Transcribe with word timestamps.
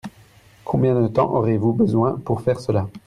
Combien 0.65 0.99
de 0.99 1.07
temps 1.07 1.31
aurez-vous 1.31 1.73
besoin 1.73 2.17
pour 2.25 2.41
faire 2.41 2.59
cela? 2.59 2.87